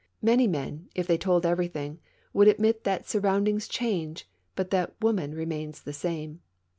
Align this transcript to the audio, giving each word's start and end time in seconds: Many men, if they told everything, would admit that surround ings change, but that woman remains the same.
Many 0.23 0.47
men, 0.47 0.89
if 0.95 1.05
they 1.05 1.19
told 1.19 1.45
everything, 1.45 1.99
would 2.33 2.47
admit 2.47 2.85
that 2.85 3.07
surround 3.07 3.47
ings 3.47 3.67
change, 3.67 4.27
but 4.55 4.71
that 4.71 4.95
woman 4.99 5.35
remains 5.35 5.83
the 5.83 5.93
same. 5.93 6.41